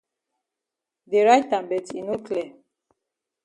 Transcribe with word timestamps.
Dey 1.09 1.23
write 1.25 1.51
am 1.57 1.65
but 1.69 1.87
e 1.99 2.01
no 2.07 2.15
clear. 2.25 2.49